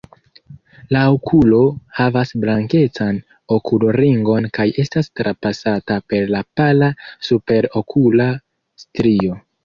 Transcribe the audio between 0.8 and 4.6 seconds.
La okulo havas blankecan okulringon